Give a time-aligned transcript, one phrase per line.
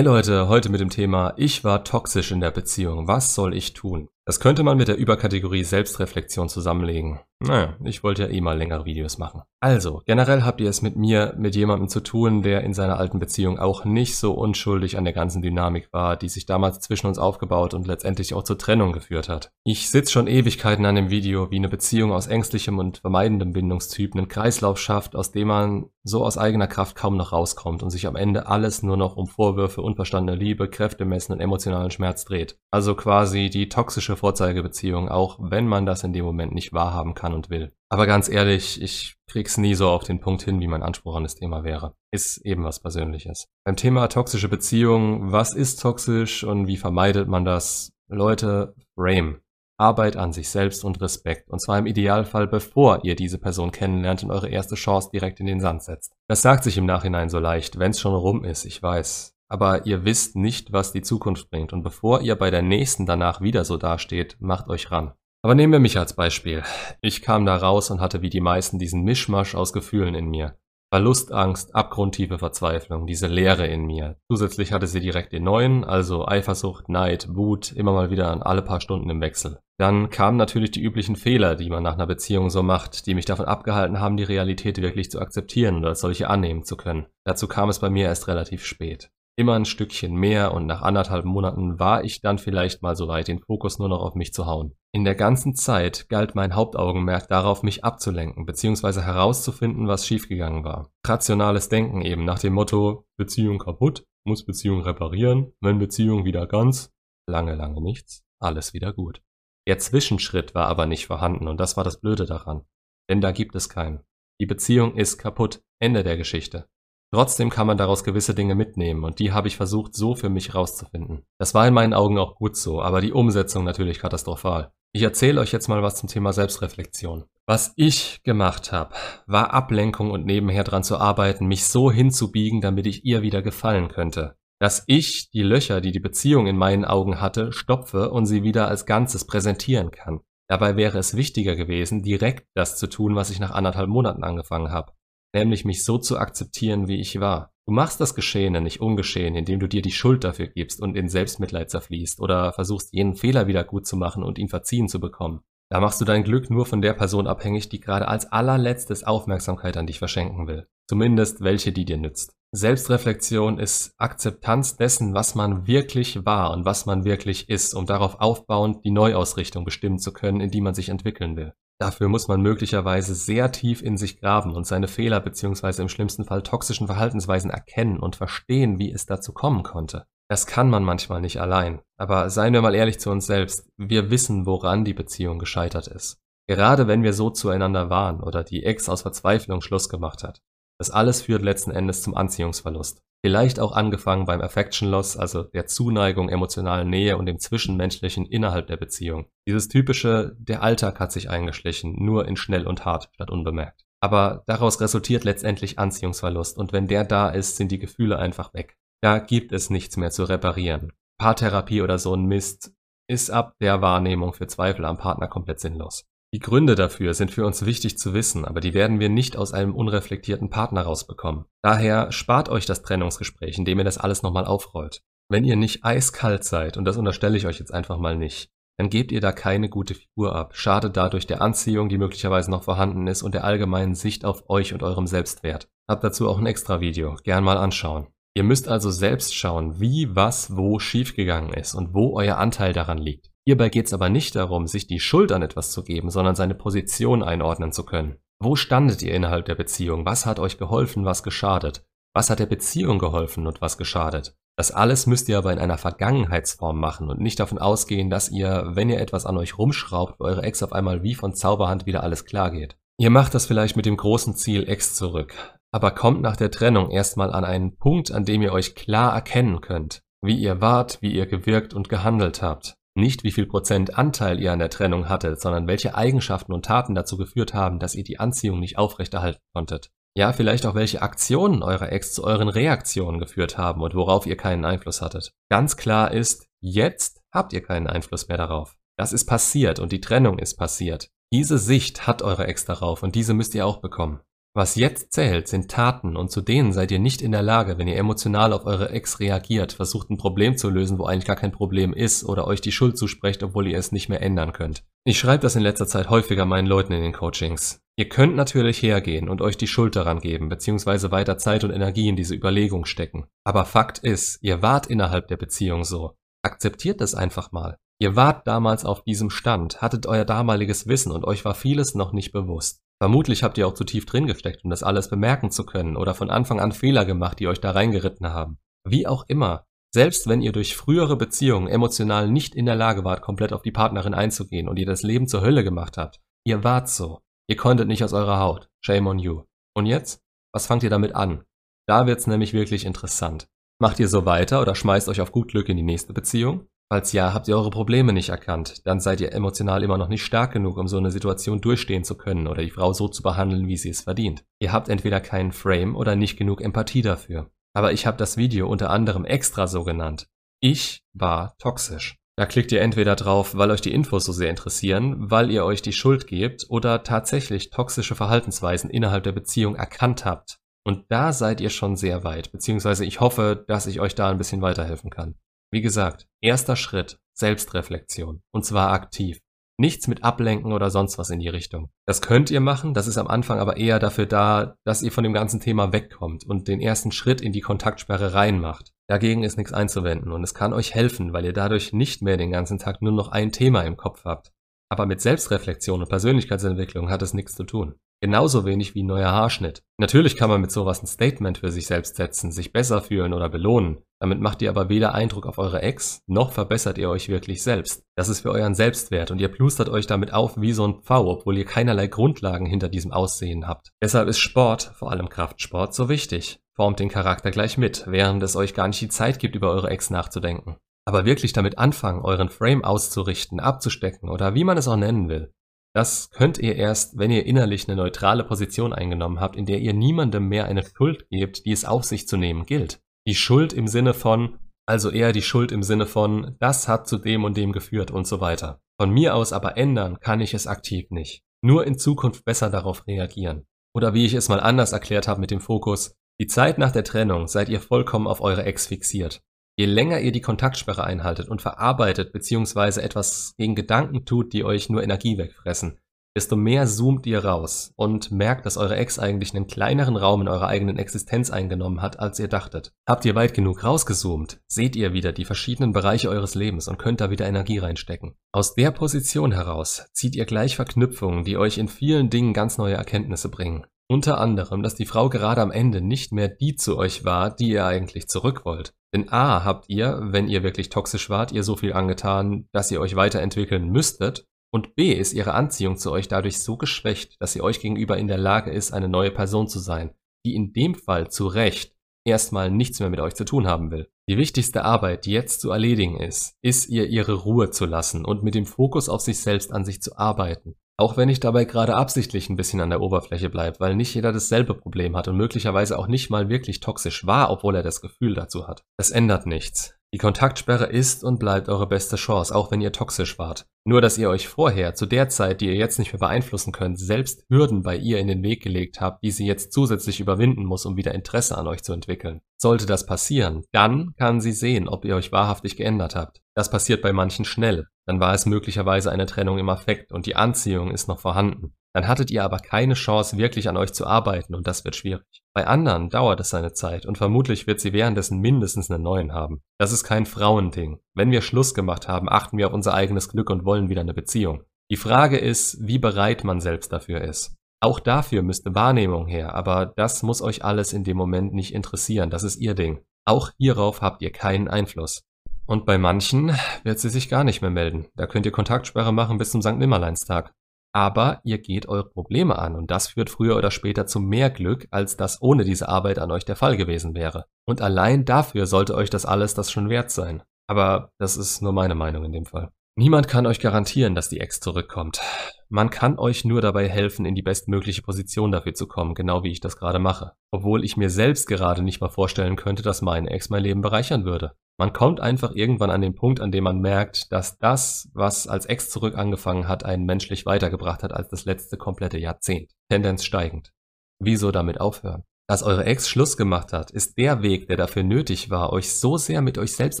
[0.00, 3.06] Hey Leute, heute mit dem Thema Ich war toxisch in der Beziehung.
[3.06, 4.08] Was soll ich tun?
[4.26, 7.20] Das könnte man mit der Überkategorie Selbstreflexion zusammenlegen.
[7.42, 9.42] Naja, ich wollte ja eh mal längere Videos machen.
[9.60, 13.18] Also, generell habt ihr es mit mir, mit jemandem zu tun, der in seiner alten
[13.18, 17.18] Beziehung auch nicht so unschuldig an der ganzen Dynamik war, die sich damals zwischen uns
[17.18, 19.52] aufgebaut und letztendlich auch zur Trennung geführt hat.
[19.64, 24.14] Ich sitze schon Ewigkeiten an dem Video, wie eine Beziehung aus ängstlichem und vermeidendem Bindungstyp
[24.14, 28.06] einen Kreislauf schafft, aus dem man so aus eigener Kraft kaum noch rauskommt und sich
[28.06, 32.58] am Ende alles nur noch um Vorwürfe, unverstandene Liebe, Kräftemessen und emotionalen Schmerz dreht.
[32.70, 37.34] Also quasi die toxische Vorzeigebeziehung, auch wenn man das in dem Moment nicht wahrhaben kann
[37.34, 37.72] und will.
[37.88, 41.24] Aber ganz ehrlich, ich krieg's nie so auf den Punkt hin, wie mein Anspruch an
[41.24, 41.94] das Thema wäre.
[42.12, 43.48] Ist eben was Persönliches.
[43.64, 47.92] Beim Thema toxische Beziehung, was ist toxisch und wie vermeidet man das?
[48.08, 49.40] Leute, Frame.
[49.78, 51.48] Arbeit an sich selbst und Respekt.
[51.48, 55.46] Und zwar im Idealfall, bevor ihr diese Person kennenlernt und eure erste Chance direkt in
[55.46, 56.12] den Sand setzt.
[56.28, 60.04] Das sagt sich im Nachhinein so leicht, wenn's schon rum ist, ich weiß aber ihr
[60.04, 61.72] wisst nicht, was die Zukunft bringt.
[61.72, 65.12] Und bevor ihr bei der nächsten danach wieder so dasteht, macht euch ran.
[65.42, 66.62] Aber nehmen wir mich als Beispiel.
[67.00, 70.56] Ich kam da raus und hatte wie die meisten diesen Mischmasch aus Gefühlen in mir.
[70.92, 74.16] Verlustangst, abgrundtiefe Verzweiflung, diese Leere in mir.
[74.28, 78.62] Zusätzlich hatte sie direkt den neuen, also Eifersucht, Neid, Wut, immer mal wieder an alle
[78.62, 79.60] paar Stunden im Wechsel.
[79.78, 83.24] Dann kamen natürlich die üblichen Fehler, die man nach einer Beziehung so macht, die mich
[83.24, 87.06] davon abgehalten haben, die Realität wirklich zu akzeptieren oder als solche annehmen zu können.
[87.24, 91.24] Dazu kam es bei mir erst relativ spät immer ein Stückchen mehr und nach anderthalb
[91.24, 94.44] Monaten war ich dann vielleicht mal so weit, den Fokus nur noch auf mich zu
[94.44, 94.76] hauen.
[94.92, 99.00] In der ganzen Zeit galt mein Hauptaugenmerk darauf, mich abzulenken bzw.
[99.00, 100.92] herauszufinden, was schiefgegangen war.
[101.06, 106.92] Rationales Denken eben nach dem Motto Beziehung kaputt, muss Beziehung reparieren, wenn Beziehung wieder ganz,
[107.26, 109.22] lange, lange nichts, alles wieder gut.
[109.66, 112.66] Der Zwischenschritt war aber nicht vorhanden und das war das Blöde daran.
[113.08, 114.00] Denn da gibt es keinen.
[114.38, 116.68] Die Beziehung ist kaputt, Ende der Geschichte.
[117.12, 120.54] Trotzdem kann man daraus gewisse Dinge mitnehmen und die habe ich versucht so für mich
[120.54, 121.24] rauszufinden.
[121.38, 124.70] Das war in meinen Augen auch gut so, aber die Umsetzung natürlich katastrophal.
[124.92, 127.24] Ich erzähle euch jetzt mal was zum Thema Selbstreflexion.
[127.46, 128.94] Was ich gemacht habe,
[129.26, 133.88] war Ablenkung und nebenher dran zu arbeiten, mich so hinzubiegen, damit ich ihr wieder gefallen
[133.88, 134.36] könnte.
[134.60, 138.68] Dass ich die Löcher, die die Beziehung in meinen Augen hatte, stopfe und sie wieder
[138.68, 140.20] als Ganzes präsentieren kann.
[140.48, 144.70] Dabei wäre es wichtiger gewesen, direkt das zu tun, was ich nach anderthalb Monaten angefangen
[144.70, 144.92] habe
[145.34, 147.52] nämlich mich so zu akzeptieren, wie ich war.
[147.66, 151.08] Du machst das Geschehene nicht ungeschehen, indem du dir die Schuld dafür gibst und in
[151.08, 155.42] Selbstmitleid zerfließt oder versuchst, jeden Fehler wieder gut zu machen und ihn verziehen zu bekommen.
[155.70, 159.76] Da machst du dein Glück nur von der Person abhängig, die gerade als allerletztes Aufmerksamkeit
[159.76, 160.66] an dich verschenken will.
[160.88, 162.34] Zumindest welche, die dir nützt.
[162.50, 168.20] Selbstreflexion ist Akzeptanz dessen, was man wirklich war und was man wirklich ist, um darauf
[168.20, 171.54] aufbauend die Neuausrichtung bestimmen zu können, in die man sich entwickeln will.
[171.80, 175.80] Dafür muss man möglicherweise sehr tief in sich graben und seine Fehler bzw.
[175.80, 180.04] im schlimmsten Fall toxischen Verhaltensweisen erkennen und verstehen, wie es dazu kommen konnte.
[180.28, 181.80] Das kann man manchmal nicht allein.
[181.96, 186.20] Aber seien wir mal ehrlich zu uns selbst, wir wissen, woran die Beziehung gescheitert ist.
[186.46, 190.42] Gerade wenn wir so zueinander waren oder die Ex aus Verzweiflung Schluss gemacht hat.
[190.78, 193.02] Das alles führt letzten Endes zum Anziehungsverlust.
[193.22, 198.66] Vielleicht auch angefangen beim Affection Loss, also der Zuneigung, emotionalen Nähe und dem Zwischenmenschlichen innerhalb
[198.66, 199.26] der Beziehung.
[199.46, 203.84] Dieses typische, der Alltag hat sich eingeschlichen, nur in schnell und hart statt unbemerkt.
[204.02, 208.78] Aber daraus resultiert letztendlich Anziehungsverlust und wenn der da ist, sind die Gefühle einfach weg.
[209.02, 210.92] Da gibt es nichts mehr zu reparieren.
[211.18, 212.72] Paartherapie oder so ein Mist
[213.06, 216.06] ist ab der Wahrnehmung für Zweifel am Partner komplett sinnlos.
[216.32, 219.52] Die Gründe dafür sind für uns wichtig zu wissen, aber die werden wir nicht aus
[219.52, 221.46] einem unreflektierten Partner rausbekommen.
[221.60, 225.02] Daher spart euch das Trennungsgespräch, indem ihr das alles nochmal aufrollt.
[225.28, 228.48] Wenn ihr nicht eiskalt seid, und das unterstelle ich euch jetzt einfach mal nicht,
[228.78, 232.62] dann gebt ihr da keine gute Figur ab, schadet dadurch der Anziehung, die möglicherweise noch
[232.62, 235.68] vorhanden ist, und der allgemeinen Sicht auf euch und eurem Selbstwert.
[235.88, 238.06] Habt dazu auch ein extra Video, gern mal anschauen.
[238.34, 242.98] Ihr müsst also selbst schauen, wie, was, wo schiefgegangen ist und wo euer Anteil daran
[242.98, 243.30] liegt.
[243.50, 246.54] Hierbei geht es aber nicht darum, sich die Schuld an etwas zu geben, sondern seine
[246.54, 248.14] Position einordnen zu können.
[248.38, 250.06] Wo standet ihr innerhalb der Beziehung?
[250.06, 251.84] Was hat euch geholfen, was geschadet?
[252.14, 254.36] Was hat der Beziehung geholfen und was geschadet?
[254.56, 258.68] Das alles müsst ihr aber in einer Vergangenheitsform machen und nicht davon ausgehen, dass ihr,
[258.68, 262.26] wenn ihr etwas an euch rumschraubt, eure Ex auf einmal wie von Zauberhand wieder alles
[262.26, 262.76] klar geht.
[263.00, 265.34] Ihr macht das vielleicht mit dem großen Ziel Ex zurück,
[265.72, 269.60] aber kommt nach der Trennung erstmal an einen Punkt, an dem ihr euch klar erkennen
[269.60, 272.76] könnt, wie ihr wart, wie ihr gewirkt und gehandelt habt.
[273.00, 276.94] Nicht wie viel Prozent Anteil ihr an der Trennung hattet, sondern welche Eigenschaften und Taten
[276.94, 279.90] dazu geführt haben, dass ihr die Anziehung nicht aufrechterhalten konntet.
[280.14, 284.36] Ja, vielleicht auch welche Aktionen eurer Ex zu euren Reaktionen geführt haben und worauf ihr
[284.36, 285.32] keinen Einfluss hattet.
[285.48, 288.76] Ganz klar ist, jetzt habt ihr keinen Einfluss mehr darauf.
[288.98, 291.08] Das ist passiert und die Trennung ist passiert.
[291.32, 294.20] Diese Sicht hat eure Ex darauf und diese müsst ihr auch bekommen.
[294.52, 297.86] Was jetzt zählt, sind Taten und zu denen seid ihr nicht in der Lage, wenn
[297.86, 301.52] ihr emotional auf eure Ex reagiert, versucht ein Problem zu lösen, wo eigentlich gar kein
[301.52, 304.82] Problem ist oder euch die Schuld zusprecht, obwohl ihr es nicht mehr ändern könnt.
[305.04, 307.80] Ich schreibe das in letzter Zeit häufiger meinen Leuten in den Coachings.
[307.96, 312.08] Ihr könnt natürlich hergehen und euch die Schuld daran geben, beziehungsweise weiter Zeit und Energie
[312.08, 313.26] in diese Überlegung stecken.
[313.44, 316.16] Aber Fakt ist, ihr wart innerhalb der Beziehung so.
[316.42, 317.76] Akzeptiert das einfach mal.
[318.00, 322.12] Ihr wart damals auf diesem Stand, hattet euer damaliges Wissen und euch war vieles noch
[322.12, 322.80] nicht bewusst.
[323.00, 326.14] Vermutlich habt ihr auch zu tief drin gesteckt, um das alles bemerken zu können oder
[326.14, 328.58] von Anfang an Fehler gemacht, die euch da reingeritten haben.
[328.84, 333.22] Wie auch immer, selbst wenn ihr durch frühere Beziehungen emotional nicht in der Lage wart,
[333.22, 336.88] komplett auf die Partnerin einzugehen und ihr das Leben zur Hölle gemacht habt, ihr wart
[336.88, 337.20] so.
[337.48, 338.68] Ihr konntet nicht aus eurer Haut.
[338.84, 339.42] Shame on you.
[339.74, 340.22] Und jetzt?
[340.52, 341.44] Was fangt ihr damit an?
[341.88, 343.48] Da wird's nämlich wirklich interessant.
[343.80, 346.68] Macht ihr so weiter oder schmeißt euch auf gut Glück in die nächste Beziehung?
[346.92, 350.24] Falls ja, habt ihr eure Probleme nicht erkannt, dann seid ihr emotional immer noch nicht
[350.24, 353.68] stark genug, um so eine Situation durchstehen zu können oder die Frau so zu behandeln,
[353.68, 354.44] wie sie es verdient.
[354.58, 357.48] Ihr habt entweder keinen Frame oder nicht genug Empathie dafür.
[357.74, 360.26] Aber ich habe das Video unter anderem extra so genannt.
[360.58, 362.16] Ich war toxisch.
[362.36, 365.82] Da klickt ihr entweder drauf, weil euch die Infos so sehr interessieren, weil ihr euch
[365.82, 370.58] die Schuld gebt oder tatsächlich toxische Verhaltensweisen innerhalb der Beziehung erkannt habt.
[370.84, 374.38] Und da seid ihr schon sehr weit, beziehungsweise ich hoffe, dass ich euch da ein
[374.38, 375.36] bisschen weiterhelfen kann.
[375.72, 378.42] Wie gesagt, erster Schritt, Selbstreflexion.
[378.52, 379.38] Und zwar aktiv.
[379.78, 381.88] Nichts mit Ablenken oder sonst was in die Richtung.
[382.06, 385.24] Das könnt ihr machen, das ist am Anfang aber eher dafür da, dass ihr von
[385.24, 388.92] dem ganzen Thema wegkommt und den ersten Schritt in die Kontaktsperre reinmacht.
[389.08, 392.50] Dagegen ist nichts einzuwenden und es kann euch helfen, weil ihr dadurch nicht mehr den
[392.50, 394.52] ganzen Tag nur noch ein Thema im Kopf habt.
[394.90, 397.94] Aber mit Selbstreflexion und Persönlichkeitsentwicklung hat es nichts zu tun.
[398.22, 399.82] Genauso wenig wie ein neuer Haarschnitt.
[399.96, 403.48] Natürlich kann man mit sowas ein Statement für sich selbst setzen, sich besser fühlen oder
[403.48, 404.02] belohnen.
[404.20, 408.02] Damit macht ihr aber weder Eindruck auf eure Ex, noch verbessert ihr euch wirklich selbst.
[408.16, 411.30] Das ist für euren Selbstwert und ihr plustert euch damit auf wie so ein Pfau,
[411.30, 413.88] obwohl ihr keinerlei Grundlagen hinter diesem Aussehen habt.
[414.02, 416.60] Deshalb ist Sport, vor allem Kraftsport, so wichtig.
[416.76, 419.88] Formt den Charakter gleich mit, während es euch gar nicht die Zeit gibt, über eure
[419.88, 420.76] Ex nachzudenken.
[421.06, 425.54] Aber wirklich damit anfangen, euren Frame auszurichten, abzustecken oder wie man es auch nennen will,
[425.92, 429.92] das könnt ihr erst, wenn ihr innerlich eine neutrale Position eingenommen habt, in der ihr
[429.92, 433.00] niemandem mehr eine Schuld gebt, die es auf sich zu nehmen gilt.
[433.26, 437.18] Die Schuld im Sinne von, also eher die Schuld im Sinne von, das hat zu
[437.18, 438.80] dem und dem geführt und so weiter.
[439.00, 441.42] Von mir aus aber ändern kann ich es aktiv nicht.
[441.62, 443.66] Nur in Zukunft besser darauf reagieren.
[443.94, 447.04] Oder wie ich es mal anders erklärt habe mit dem Fokus, die Zeit nach der
[447.04, 449.42] Trennung seid ihr vollkommen auf eure Ex fixiert.
[449.80, 453.00] Je länger ihr die Kontaktsperre einhaltet und verarbeitet bzw.
[453.00, 455.98] etwas gegen Gedanken tut, die euch nur Energie wegfressen,
[456.36, 460.48] desto mehr zoomt ihr raus und merkt, dass eure Ex eigentlich einen kleineren Raum in
[460.48, 462.92] eurer eigenen Existenz eingenommen hat, als ihr dachtet.
[463.08, 467.22] Habt ihr weit genug rausgezoomt, seht ihr wieder die verschiedenen Bereiche eures Lebens und könnt
[467.22, 468.34] da wieder Energie reinstecken.
[468.52, 472.96] Aus der Position heraus zieht ihr gleich Verknüpfungen, die euch in vielen Dingen ganz neue
[472.96, 473.86] Erkenntnisse bringen.
[474.10, 477.70] Unter anderem, dass die Frau gerade am Ende nicht mehr die zu euch war, die
[477.70, 478.92] ihr eigentlich zurück wollt.
[479.14, 483.00] Denn A habt ihr, wenn ihr wirklich toxisch wart, ihr so viel angetan, dass ihr
[483.00, 484.48] euch weiterentwickeln müsstet.
[484.72, 488.26] Und B ist ihre Anziehung zu euch dadurch so geschwächt, dass sie euch gegenüber in
[488.26, 490.10] der Lage ist, eine neue Person zu sein,
[490.44, 491.94] die in dem Fall zu Recht
[492.26, 494.10] erstmal nichts mehr mit euch zu tun haben will.
[494.28, 498.42] Die wichtigste Arbeit, die jetzt zu erledigen ist, ist ihr ihre Ruhe zu lassen und
[498.42, 500.74] mit dem Fokus auf sich selbst an sich zu arbeiten.
[501.00, 504.34] Auch wenn ich dabei gerade absichtlich ein bisschen an der Oberfläche bleibe, weil nicht jeder
[504.34, 508.34] dasselbe Problem hat und möglicherweise auch nicht mal wirklich toxisch war, obwohl er das Gefühl
[508.34, 508.82] dazu hat.
[508.98, 509.94] Es ändert nichts.
[510.12, 513.64] Die Kontaktsperre ist und bleibt eure beste Chance, auch wenn ihr toxisch wart.
[513.86, 516.98] Nur, dass ihr euch vorher, zu der Zeit, die ihr jetzt nicht mehr beeinflussen könnt,
[516.98, 520.84] selbst Hürden bei ihr in den Weg gelegt habt, die sie jetzt zusätzlich überwinden muss,
[520.84, 522.42] um wieder Interesse an euch zu entwickeln.
[522.60, 526.42] Sollte das passieren, dann kann sie sehen, ob ihr euch wahrhaftig geändert habt.
[526.54, 527.86] Das passiert bei manchen schnell.
[528.10, 531.76] Dann war es möglicherweise eine Trennung im Affekt und die Anziehung ist noch vorhanden.
[531.94, 535.44] Dann hattet ihr aber keine Chance, wirklich an euch zu arbeiten und das wird schwierig.
[535.54, 539.62] Bei anderen dauert es seine Zeit und vermutlich wird sie währenddessen mindestens einen neuen haben.
[539.78, 540.98] Das ist kein Frauending.
[541.14, 544.12] Wenn wir Schluss gemacht haben, achten wir auf unser eigenes Glück und wollen wieder eine
[544.12, 544.64] Beziehung.
[544.90, 547.54] Die Frage ist, wie bereit man selbst dafür ist.
[547.80, 552.28] Auch dafür müsste Wahrnehmung her, aber das muss euch alles in dem Moment nicht interessieren,
[552.28, 553.04] das ist ihr Ding.
[553.24, 555.22] Auch hierauf habt ihr keinen Einfluss.
[555.70, 558.08] Und bei manchen wird sie sich gar nicht mehr melden.
[558.16, 559.76] Da könnt ihr Kontaktsperre machen bis zum St.
[559.76, 560.52] Nimmerleinstag.
[560.92, 564.88] Aber ihr geht eure Probleme an und das führt früher oder später zu mehr Glück,
[564.90, 567.44] als das ohne diese Arbeit an euch der Fall gewesen wäre.
[567.68, 570.42] Und allein dafür sollte euch das alles das schon wert sein.
[570.66, 572.72] Aber das ist nur meine Meinung in dem Fall.
[572.96, 575.20] Niemand kann euch garantieren, dass die Ex zurückkommt.
[575.68, 579.52] Man kann euch nur dabei helfen, in die bestmögliche Position dafür zu kommen, genau wie
[579.52, 580.32] ich das gerade mache.
[580.50, 584.24] Obwohl ich mir selbst gerade nicht mal vorstellen könnte, dass meine Ex mein Leben bereichern
[584.24, 584.56] würde.
[584.80, 588.64] Man kommt einfach irgendwann an den Punkt, an dem man merkt, dass das, was als
[588.64, 592.72] Ex zurück angefangen hat, einen menschlich weitergebracht hat als das letzte komplette Jahrzehnt.
[592.88, 593.72] Tendenz steigend.
[594.20, 595.24] Wieso damit aufhören?
[595.46, 599.18] Dass eure Ex Schluss gemacht hat, ist der Weg, der dafür nötig war, euch so
[599.18, 600.00] sehr mit euch selbst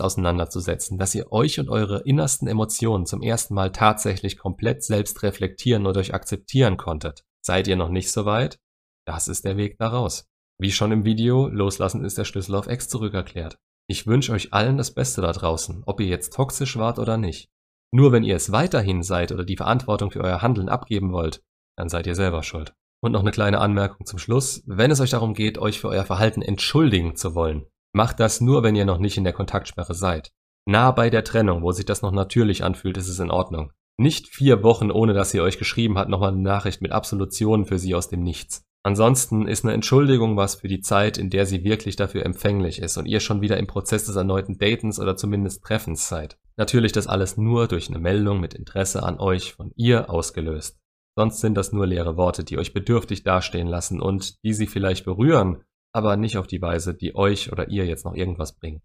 [0.00, 5.84] auseinanderzusetzen, dass ihr euch und eure innersten Emotionen zum ersten Mal tatsächlich komplett selbst reflektieren
[5.84, 7.22] und euch akzeptieren konntet.
[7.42, 8.58] Seid ihr noch nicht so weit?
[9.04, 10.24] Das ist der Weg daraus.
[10.56, 13.58] Wie schon im Video, loslassen ist der Schlüssel auf Ex zurückerklärt.
[13.88, 17.48] Ich wünsche euch allen das Beste da draußen, ob ihr jetzt toxisch wart oder nicht.
[17.92, 21.42] Nur wenn ihr es weiterhin seid oder die Verantwortung für euer Handeln abgeben wollt,
[21.76, 22.72] dann seid ihr selber schuld.
[23.02, 24.62] Und noch eine kleine Anmerkung zum Schluss.
[24.66, 28.62] Wenn es euch darum geht, euch für euer Verhalten entschuldigen zu wollen, macht das nur,
[28.62, 30.30] wenn ihr noch nicht in der Kontaktsperre seid.
[30.66, 33.72] Nah bei der Trennung, wo sich das noch natürlich anfühlt, ist es in Ordnung.
[33.98, 37.78] Nicht vier Wochen, ohne dass sie euch geschrieben hat, nochmal eine Nachricht mit Absolutionen für
[37.78, 38.64] sie aus dem Nichts.
[38.82, 42.96] Ansonsten ist eine Entschuldigung was für die Zeit, in der sie wirklich dafür empfänglich ist
[42.96, 46.38] und ihr schon wieder im Prozess des erneuten Datens oder zumindest Treffens seid.
[46.56, 50.78] Natürlich das alles nur durch eine Meldung mit Interesse an euch von ihr ausgelöst.
[51.16, 55.04] Sonst sind das nur leere Worte, die euch bedürftig dastehen lassen und die sie vielleicht
[55.04, 58.80] berühren, aber nicht auf die Weise, die euch oder ihr jetzt noch irgendwas bringen.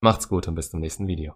[0.00, 1.34] Macht's gut und bis zum nächsten Video.